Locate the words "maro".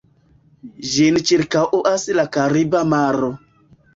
2.95-3.29